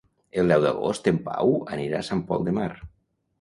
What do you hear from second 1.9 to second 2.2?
a